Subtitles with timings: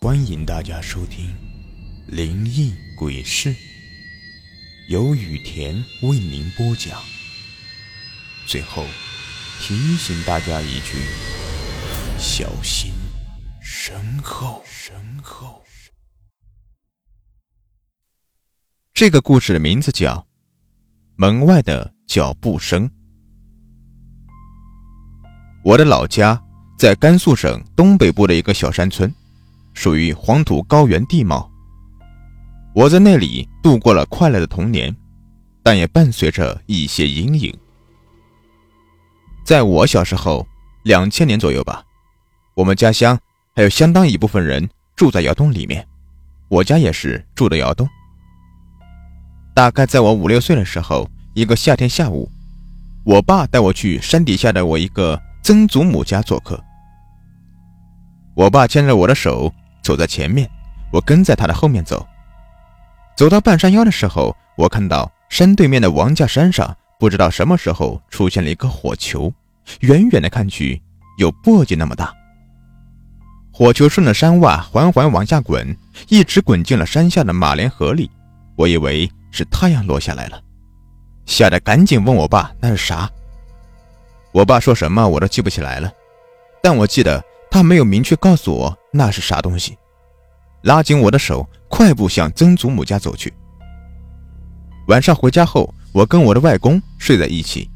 [0.00, 1.26] 欢迎大家收听
[2.06, 3.52] 《灵异鬼事》，
[4.88, 7.02] 由雨田为您播讲。
[8.46, 8.86] 最后
[9.60, 10.98] 提醒大家一句：
[12.16, 12.92] 小心
[13.60, 14.62] 身后。
[14.64, 15.64] 身后。
[18.94, 20.14] 这个故事的名字叫
[21.16, 22.88] 《门外的脚步声》。
[25.64, 26.40] 我的老家
[26.78, 29.12] 在甘肃省东北部的一个小山村。
[29.78, 31.48] 属于黄土高原地貌，
[32.74, 34.92] 我在那里度过了快乐的童年，
[35.62, 37.56] 但也伴随着一些阴影。
[39.44, 40.44] 在我小时候，
[40.82, 41.80] 两千年左右吧，
[42.56, 43.16] 我们家乡
[43.54, 45.86] 还有相当一部分人住在窑洞里面，
[46.48, 47.88] 我家也是住的窑洞。
[49.54, 52.28] 大概在我五六岁的时候，一个夏天下午，
[53.04, 56.60] 我爸带我去山底下的我一个曾祖母家做客，
[58.34, 59.54] 我爸牵着我的手。
[59.88, 60.46] 走在前面，
[60.92, 62.06] 我跟在他的后面走。
[63.16, 69.32] 走到半山腰的时候，我看到山对面的王家山上，不知道什么时候出现了一个火球，
[69.80, 70.82] 远远的看去
[71.16, 72.14] 有簸箕那么大。
[73.50, 75.74] 火球顺着山洼缓缓往下滚，
[76.10, 78.10] 一直滚进了山下的马莲河里。
[78.56, 80.38] 我以为是太阳落下来了，
[81.24, 83.10] 吓得赶紧问我爸那是啥。
[84.32, 85.90] 我爸说什么我都记不起来了，
[86.62, 87.24] 但我记得。
[87.50, 89.74] 他没有明确告诉我那是啥东西，
[90.62, 93.32] 拉紧我的手，快步向曾祖母家走去。
[94.88, 97.70] 晚上回家后，我跟我的外公睡在一起，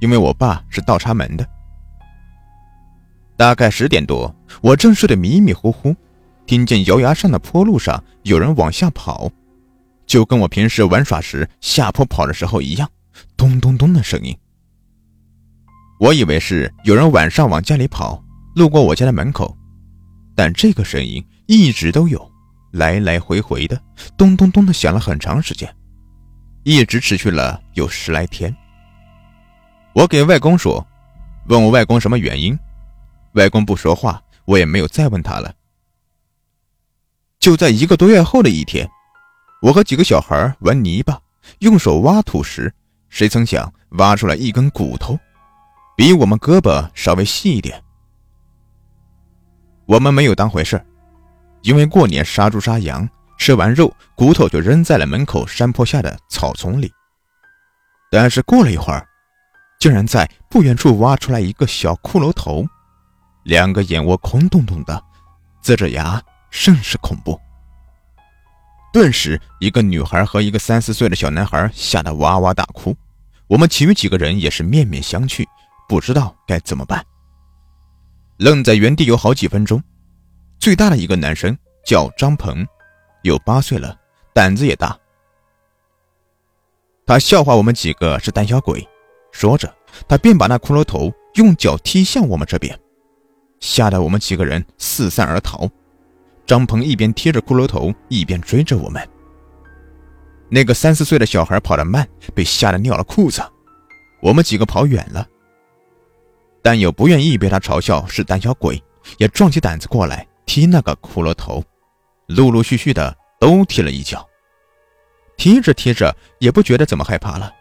[0.00, 1.48] 因为我爸是倒插门的。
[3.36, 5.94] 大概十点多，我正睡得迷迷糊糊，
[6.46, 9.30] 听见悬崖上的坡路上有人往下跑，
[10.06, 12.88] 就跟我平时玩耍时下坡跑的时候一样，
[13.36, 14.36] 咚咚咚的声音。
[16.00, 18.22] 我以为是有人晚上往家里跑。
[18.56, 19.56] 路过我家的门口，
[20.36, 22.30] 但这个声音一直都有，
[22.72, 23.80] 来来回回的，
[24.16, 25.74] 咚咚咚的响了很长时间，
[26.62, 28.54] 一直持续了有十来天。
[29.94, 30.84] 我给外公说，
[31.48, 32.58] 问我外公什么原因，
[33.34, 35.54] 外公不说话，我也没有再问他了。
[37.38, 38.88] 就在一个多月后的一天，
[39.60, 41.20] 我和几个小孩玩泥巴，
[41.58, 42.72] 用手挖土时，
[43.10, 45.18] 谁曾想挖出来一根骨头，
[45.94, 47.80] 比我们胳膊稍微细一点。
[49.84, 50.82] 我们没有当回事
[51.64, 53.08] 因为过年杀猪杀羊，
[53.38, 56.92] 吃完肉骨头就扔在了门口山坡下的草丛里。
[58.10, 59.04] 但是过了一会儿，
[59.80, 62.66] 竟然在不远处挖出来一个小骷髅头，
[63.44, 65.02] 两个眼窝空洞洞的，
[65.64, 67.40] 呲着牙，甚是恐怖。
[68.92, 72.94] 顿时，一个女孩和一个三四岁的小男孩吓得哇哇大哭，
[73.46, 75.46] 我们其余几个人也是面面相觑，
[75.88, 77.02] 不知道该怎么办。
[78.36, 79.82] 愣在原地有好几分钟，
[80.64, 81.54] 最大的一个男生
[81.84, 82.66] 叫张鹏，
[83.20, 83.94] 有八岁了，
[84.32, 84.98] 胆子也大。
[87.04, 88.82] 他笑话我们几个是胆小鬼，
[89.30, 89.70] 说着，
[90.08, 92.74] 他便把那骷髅头用脚踢向我们这边，
[93.60, 95.68] 吓得我们几个人四散而逃。
[96.46, 99.06] 张鹏一边贴着骷髅头，一边追着我们。
[100.48, 103.42] 那个三四岁的小孩跑得慢，被吓得尿了裤子。
[104.22, 105.28] 我们几个跑远了。
[106.62, 108.82] 但又不愿意被他嘲笑是胆小鬼，
[109.18, 111.62] 也壮起胆子过来踢那个骷髅头，
[112.26, 114.26] 陆陆续续的都踢了一脚。
[115.36, 117.52] 踢着踢着也不觉得怎么害怕了，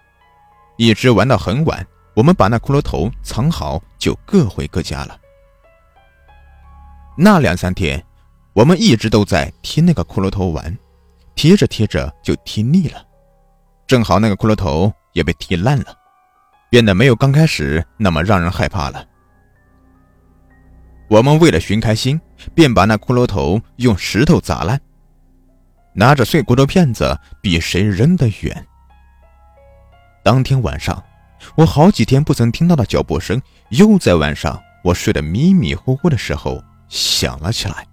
[0.77, 1.85] 一直玩到很晚。
[2.15, 5.19] 我们把那骷髅头藏好，就各回各家了。
[7.17, 8.03] 那两三天，
[8.53, 10.77] 我们一直都在踢那个骷髅头玩，
[11.33, 13.03] 踢着踢着就踢腻了，
[13.87, 15.97] 正好那个骷髅头也被踢烂了。
[16.69, 19.03] 变得没有刚开始那么让人害怕了。
[21.07, 22.19] 我们为了寻开心，
[22.55, 24.79] 便把那骷髅头用石头砸烂，
[25.93, 28.65] 拿着碎骨头片子比谁扔得远。
[30.23, 31.03] 当天晚上，
[31.55, 37.85] 我好几天不曾听到的脚步声，又在晚上我睡得迷迷糊糊的时候响了起来。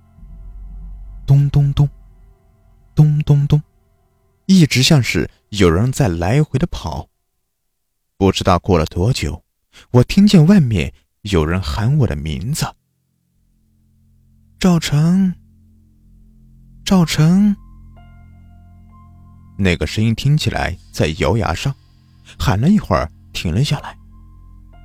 [1.27, 1.89] 咚咚咚，
[2.95, 3.63] 咚咚咚，
[4.47, 7.09] 一直像是有人在来回的跑。
[8.17, 9.43] 不知道过了多久，
[9.91, 10.93] 我听见外面
[11.23, 12.67] 有人喊我的名字
[14.61, 15.33] ：“赵成，
[16.85, 17.57] 赵成。”
[19.57, 21.75] 那个声音听起来在摇崖上，
[22.39, 23.97] 喊了一会儿，停了下来，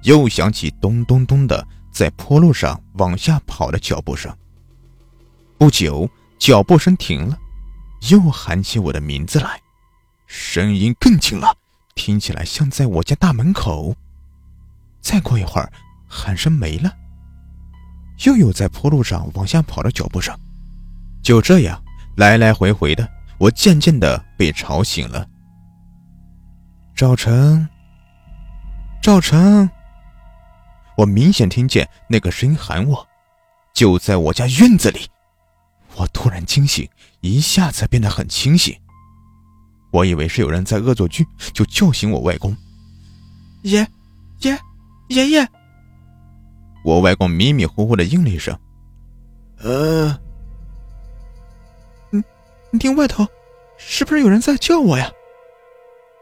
[0.03, 4.33] 又响起咚咚咚的在坡路上往下跑的脚步声。
[5.57, 7.37] 不久，脚步声停了，
[8.09, 9.59] 又喊起我的名字来，
[10.25, 11.53] 声音更轻了。
[11.95, 13.93] 听起来像在我家大门口。
[15.01, 15.69] 再过一会儿，
[16.07, 16.95] 喊声没了，
[18.23, 20.33] 又有在坡路上往下跑的脚步声，
[21.21, 21.81] 就这样
[22.15, 23.07] 来来回回的，
[23.37, 25.27] 我渐渐的被吵醒了。
[26.95, 27.67] 赵成，
[29.01, 29.69] 赵成，
[30.95, 33.05] 我明显听见那个声音喊我，
[33.73, 35.09] 就在我家院子里。
[35.97, 36.87] 我突然惊醒，
[37.21, 38.73] 一下子变得很清醒。
[39.91, 42.55] 我以为是有人在恶作剧，就叫醒我外公。
[43.63, 43.85] 爷，
[44.39, 44.57] 爷，
[45.09, 45.49] 爷爷。
[46.85, 48.55] 我外公迷迷糊糊的应了一声
[49.57, 50.15] ：“呃，
[52.11, 52.23] 你
[52.69, 53.25] 你听外头，
[53.75, 55.11] 是不是有人在叫我呀？”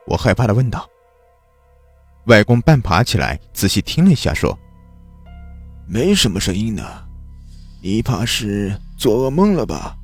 [0.07, 0.89] 我害怕的问道。
[2.27, 4.57] 外公半爬起来，仔细听了一下，说
[5.86, 6.81] ：“没什么声音呢，
[7.81, 9.98] 你怕是做噩梦了吧？”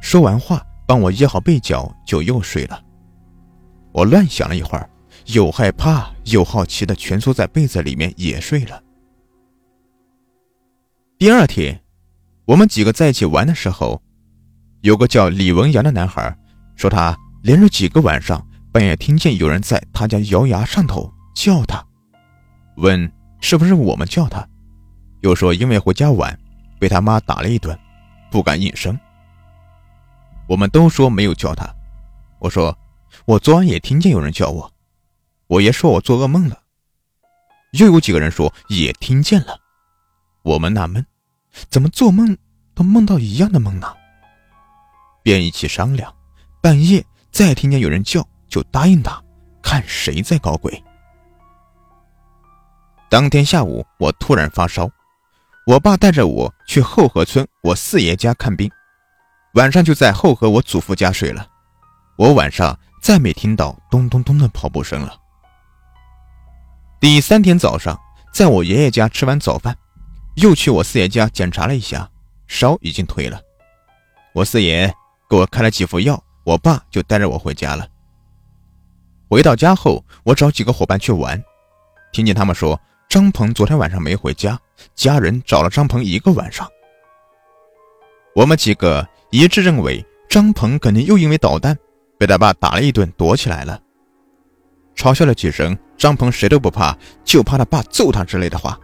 [0.00, 0.64] 说完话。
[0.86, 2.82] 帮我掖好被角，就又睡了。
[3.92, 4.90] 我乱想了一会儿，
[5.26, 8.82] 又害怕又好奇的蜷缩在被子里面也睡了。
[11.20, 11.78] 第二天，
[12.46, 14.00] 我们几个在一起玩的时候，
[14.80, 16.34] 有个叫李文阳的男孩
[16.76, 21.86] 说，他连着几个晚上半夜听见有人在他家摇崖上头叫他，
[22.78, 24.48] 问是不是我们叫他，
[25.20, 26.34] 又说因为回家晚，
[26.78, 27.78] 被他妈打了一顿，
[28.30, 28.98] 不敢应声。
[30.48, 31.70] 我们都说没有叫他，
[32.38, 32.74] 我说
[33.26, 34.72] 我昨晚也听见有人叫我，
[35.48, 36.62] 我爷说我做噩梦了，
[37.72, 39.59] 又有几个人说也听见了，
[40.50, 41.06] 我们纳闷，
[41.70, 42.36] 怎么做梦
[42.74, 43.86] 都梦到一样的梦呢？
[45.22, 46.12] 便一起商量，
[46.60, 49.22] 半夜再听见有人叫就答应他，
[49.62, 50.82] 看谁在搞鬼。
[53.08, 54.90] 当天下午我突然发烧，
[55.68, 58.68] 我爸带着我去后河村我四爷家看病。
[59.54, 61.46] 晚上就在后河我祖父家睡了，
[62.18, 65.16] 我晚上再没听到咚咚咚的跑步声了。
[66.98, 67.96] 第三天早上，
[68.34, 69.76] 在我爷爷家吃完早饭，
[70.34, 72.08] 又去我四爷家检查了一下，
[72.46, 73.40] 烧已经退了。
[74.34, 74.92] 我四爷
[75.28, 77.86] 给我开了几副药，我爸就带着我回家了。
[79.28, 81.42] 回到家后，我找几个伙伴去玩，
[82.12, 84.58] 听见他们说张鹏昨天晚上没回家，
[84.94, 86.68] 家人找了张鹏一个晚上。
[88.34, 89.06] 我们几个。
[89.32, 91.78] 一致认为张鹏肯定又因为捣蛋
[92.18, 93.80] 被他爸打了一顿，躲起来了。
[94.96, 98.76] 嘲笑了几声，张鹏谁都不怕，就怕他爸揍他之类的话。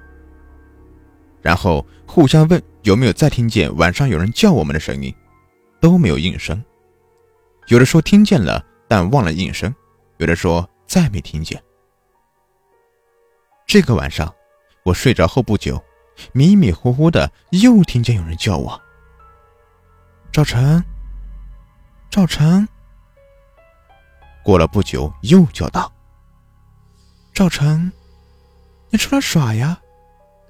[1.46, 5.14] 然后互相问有没有再听见晚上有人叫我们的声音，
[5.81, 6.60] 都没有应声。
[7.69, 9.70] 有的说听见了，但忘了应声；
[10.16, 11.62] 有的说再没听见。
[13.64, 14.34] 这个晚上，
[14.82, 15.81] 我睡着后不久，
[16.32, 18.82] 迷迷糊糊的又听见有人叫我。
[20.32, 20.82] 赵成，
[22.10, 22.66] 赵成。
[24.42, 25.92] 过了不久，又叫道
[27.32, 27.92] ：“赵成，
[28.90, 29.81] 你出来耍呀？”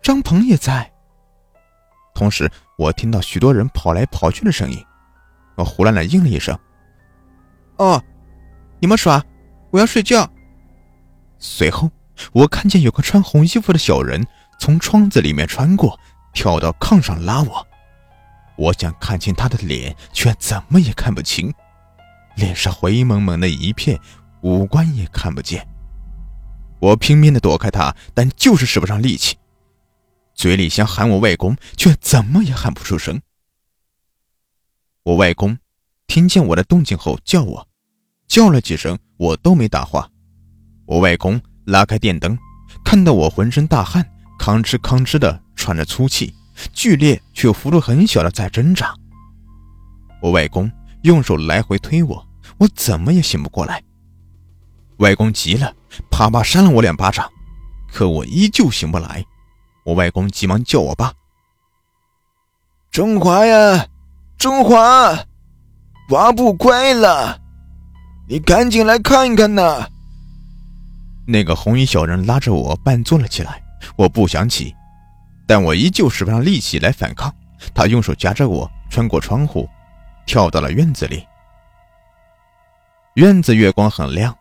[0.07, 0.89] 张鹏也在。
[2.15, 2.49] 同时，
[2.79, 4.81] 我听到许多人跑来跑去的声音，
[5.57, 6.57] 我胡乱的应了一声
[7.79, 8.01] ：“哦，
[8.79, 9.21] 你们耍，
[9.73, 10.31] 我要睡觉。”
[11.41, 11.91] 随后，
[12.31, 14.25] 我看见有个穿红衣服的小人
[14.61, 15.99] 从窗子里面穿过，
[16.33, 17.67] 跳到炕上拉我。
[18.57, 21.53] 我想看清他的脸，却怎么也看不清，
[22.37, 23.99] 脸上灰蒙蒙的一片，
[24.43, 25.67] 五官也看不见。
[26.79, 29.37] 我拼命的躲开他，但就是使不上力气，
[30.37, 33.21] 嘴里想喊我外公，却怎么也喊不出声。
[35.03, 35.59] 我外公
[36.07, 37.67] 听见我的动静后叫我，
[38.29, 40.09] 叫了几声，我都没答话。
[40.85, 42.39] 我外公拉开电灯，
[42.85, 44.07] 看到我浑身大汗，
[44.39, 46.35] 吭哧吭哧的喘着粗气。
[46.73, 48.95] 剧烈却幅度很小的在挣扎。
[50.23, 50.71] 我外公
[51.03, 52.29] 用手来回推我，
[52.59, 53.83] 我怎么也醒不过来。
[54.99, 55.75] 外公急了，
[56.11, 57.31] 啪啪扇了我两巴掌，
[57.91, 59.25] 可我依旧醒不来。
[59.87, 61.13] 我外公急忙叫我爸
[62.91, 63.87] ：“中华呀，
[64.37, 65.17] 中华，
[66.11, 67.41] 娃不乖了，
[68.29, 69.89] 你赶紧来看一看呐！”
[71.25, 73.63] 那个红衣小人拉着我半坐了起来，
[73.97, 74.75] 我不想起。
[75.47, 77.33] 但我依旧使不上力气来反抗，
[77.73, 79.69] 他用手夹着我，穿过窗户，
[80.27, 81.25] 跳到了院子里。
[83.15, 84.37] 院子月光很亮，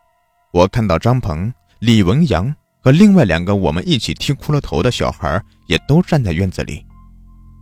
[0.50, 2.52] 我看到张鹏、李文阳
[2.86, 6.86] 和另外两个我们一起剃骷髅头的小孩也都站在院子里，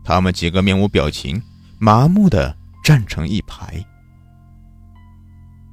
[0.04, 1.42] 他们几个面无表情，
[1.78, 2.54] 麻木的
[2.84, 3.82] 站成一排。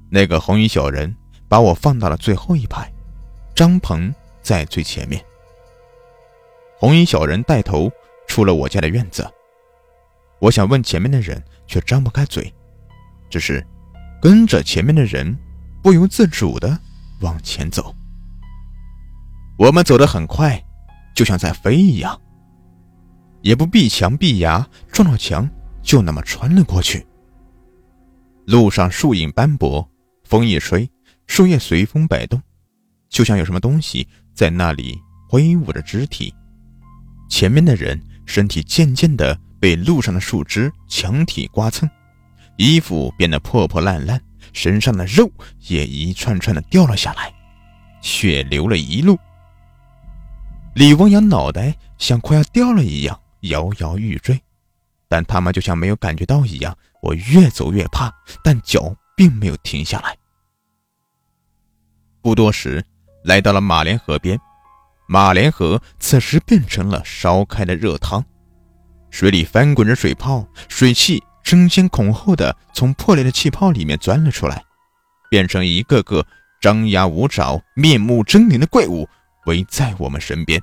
[0.09, 1.13] 那个红衣小人
[1.49, 2.89] 把我放到了最后一排，
[3.53, 5.21] 张鹏在最前面。
[6.79, 7.91] 红衣小人带头
[8.27, 9.29] 出了我家的院子，
[10.39, 12.53] 我想问前面的人，却张不开嘴，
[13.29, 13.61] 只是
[14.21, 15.37] 跟着前面的人
[15.83, 16.79] 不由自主的
[17.19, 17.93] 往前走。
[19.61, 20.59] 我们走得很快，
[21.13, 22.19] 就像在飞一样，
[23.43, 25.47] 也不避墙避崖，撞到墙
[25.83, 27.05] 就那么穿了过去。
[28.47, 29.87] 路上树影斑驳，
[30.23, 30.89] 风一吹，
[31.27, 32.41] 树叶随风摆动，
[33.07, 34.99] 就像有什么东西在那里
[35.29, 36.33] 挥舞着肢体。
[37.29, 41.87] 前面的人身体渐渐的被路上的树枝墙体刮蹭，
[42.57, 44.19] 衣服变得破破烂烂，
[44.53, 45.31] 身上的肉
[45.67, 47.31] 也一串串的掉了下来，
[48.01, 49.15] 血流了一路。
[50.73, 54.39] 李文阳脑袋像快要掉了一样，摇摇欲坠。
[55.09, 58.09] 但他们就像没有感觉到一样，我越走越怕，
[58.41, 60.17] 但脚并没有停下来。
[62.21, 62.81] 不多时，
[63.25, 64.39] 来到了马连河边，
[65.09, 68.23] 马连河此时变成了烧开的热汤，
[69.09, 74.63] 水里翻滚着水泡，水汽争先恐后的从破裂的气泡里面钻了出来，
[75.29, 76.25] 变成一个个
[76.61, 79.09] 张牙舞爪、面目狰狞的怪物
[79.45, 80.61] 围在我们身边。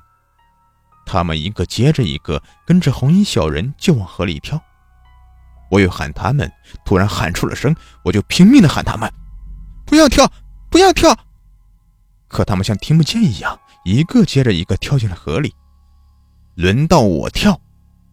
[1.05, 4.61] 他们一个接着一个跟着红衣小人就往河里跳，
[5.71, 6.51] 我又喊他们，
[6.85, 9.11] 突然喊出了声，我就拼命的喊他们，
[9.85, 10.31] 不要跳，
[10.69, 11.17] 不要跳。
[12.27, 15.53] 可他们像听不见一样，一个接着一个跳进了河里。
[16.53, 17.59] 轮到我跳，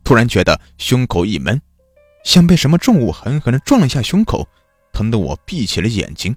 [0.02, 1.61] 突然觉得胸口一闷，
[2.25, 4.49] 像被什么重物狠狠的撞了一下胸口，
[4.92, 6.35] 疼得我闭起了眼睛。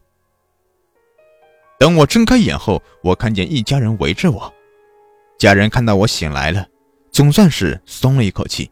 [1.79, 4.53] 等我睁开眼后，我看见一家人围着我。
[5.38, 6.67] 家人看到我醒来了，
[7.09, 8.69] 总算是松了一口气，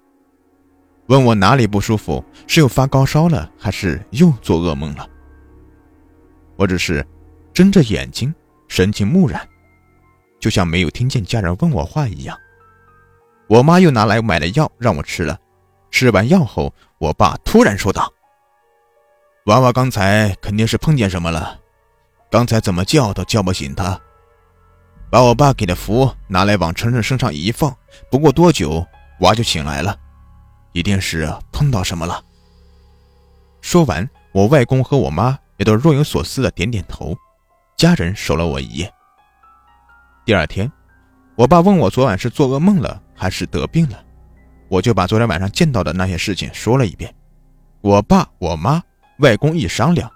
[1.08, 5.10] 问我哪里不舒服，是又发高烧了，还是又做噩梦了？
[6.58, 7.06] 我只是
[7.54, 8.36] 睁着眼睛，
[8.68, 9.42] 神情木然，
[10.38, 12.38] 就像没有听见家人问我话一样。
[13.48, 15.40] 我妈又拿来买了药让我吃了，
[15.92, 18.12] 吃完药后，我爸突然说道
[19.48, 21.58] ：“娃娃刚才肯定是碰见什么了，
[22.30, 24.00] 刚才怎么叫都叫不醒他。”
[25.10, 27.74] 把我爸给的符拿来往晨晨身上一放，
[28.12, 28.86] 不过多久，
[29.22, 29.98] 娃就醒来了，
[30.74, 32.22] 一定是碰到什么了。
[33.62, 37.16] 说完，我外公和我妈也都若有所思的点点头，
[37.78, 38.94] 家人守了我一夜。
[40.26, 40.70] 第二天，
[41.36, 44.04] 我爸问我昨晚是做噩梦了还是得病了，
[44.68, 47.16] 我就把昨天晚上见到的那些事情说了一遍。
[47.80, 48.84] 我爸、我妈、
[49.20, 50.12] 外公一商量，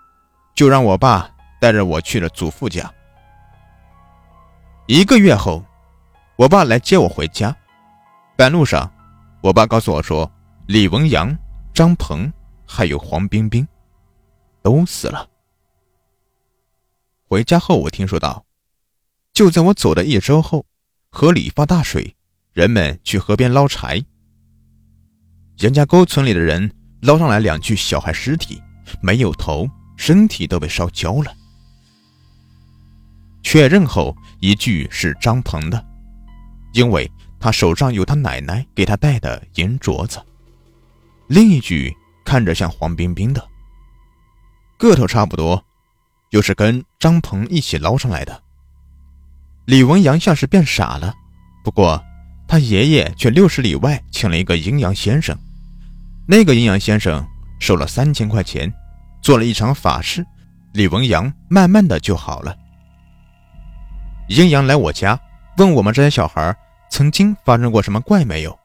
[0.54, 1.31] 就让我爸
[1.62, 2.92] 带着我去了祖父家。
[4.88, 5.64] 一个月后，
[6.36, 7.56] 我爸来接我回家。
[8.36, 8.92] 半路上，
[9.44, 10.30] 我爸告诉我说，
[10.66, 11.38] 李文阳、
[11.72, 12.34] 张鹏
[12.66, 13.66] 还有黄冰冰
[14.64, 15.30] 都死了。
[17.30, 18.44] 回家后，我听说到，
[19.32, 20.66] 就在我走的一周后，
[21.12, 22.16] 河里发大水，
[22.54, 24.04] 人们去河边捞柴。
[25.58, 28.60] 杨家沟村里的人捞上来两具小孩尸体，
[29.00, 31.32] 没有头，身体都被烧焦了。
[33.44, 35.86] 确认后，一具是张鹏的，
[36.74, 40.20] 因为他手上有他奶奶给他戴的银镯子；
[41.28, 43.46] 另一具看着像黄冰冰的，
[44.78, 45.64] 个头差不多，
[46.30, 48.42] 又是跟张鹏一起捞上来的。
[49.66, 51.14] 李文阳像是变傻了，
[51.64, 52.02] 不过
[52.48, 55.38] 他爷爷却六十里外请了一个阴阳先生，
[56.28, 57.26] 那个阴阳先生
[57.60, 58.72] 收了三千块钱，
[59.22, 60.26] 做了一场法事，
[60.74, 62.56] 李文阳慢慢的就好了。
[64.32, 65.20] 阴阳来我家，
[65.58, 66.56] 问我们这些小孩
[66.90, 68.58] 曾经发生过什么怪没有。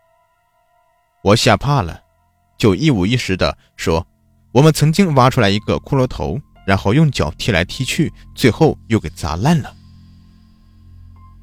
[1.25, 2.01] 我吓怕了，
[2.57, 4.07] 就一五一十的说，
[4.53, 9.75] 我们曾经挖出来一个骷髅头，然后用脚踢来踢去，最后又给砸烂了。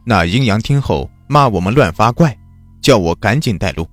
[0.06, 2.34] 那阴阳听后骂我们乱发怪，
[2.82, 3.86] 叫我赶紧带路。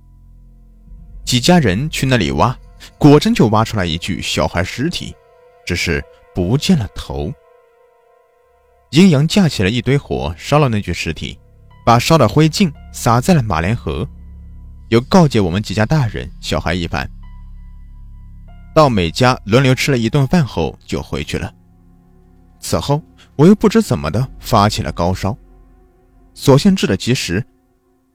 [1.25, 2.57] 几家人去那里挖，
[2.97, 5.13] 果真就挖出来一具小孩尸体，
[5.65, 6.01] 只是
[6.33, 7.33] 不见了头。
[8.91, 11.39] 阴阳架起了一堆火，烧了那具尸体，
[11.85, 14.05] 把烧的灰烬撒在了马连河，
[14.89, 17.09] 又告诫我们几家大人小孩一番。
[18.75, 21.53] 到每家轮流吃了一顿饭后，就回去了。
[22.59, 23.01] 此后，
[23.37, 25.37] 我又不知怎么的发起了高烧，
[26.33, 27.41] 所幸治得及时，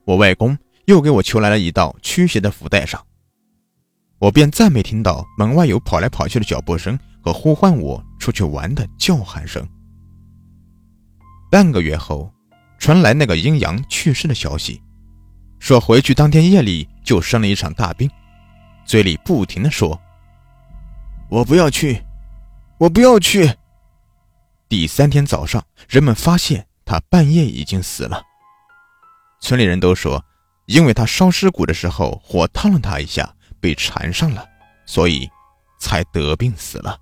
[0.05, 0.55] 我外公
[0.85, 3.03] 又给我求来了一道驱邪的符带上，
[4.19, 9.67] 我便再没听到门外有跑来跑去的脚步声和呼唤我出去玩的叫喊声。
[11.49, 12.31] 半个月后，
[12.77, 14.81] 传来那个阴阳去世的消息，
[15.59, 18.09] 说回去当天夜里就生了一场大病，
[18.85, 19.99] 嘴里不停的说
[21.31, 22.03] ：“我不要去，
[22.77, 23.49] 我不要去。”
[24.67, 28.21] 第三天早上，人们发现他半夜已经死了。
[29.39, 30.21] 村里人都说，
[30.65, 34.45] 因为他烧尸骨的时候火烫了他一下，被缠上了，
[34.85, 35.29] 所以
[35.79, 36.99] 才得病死了。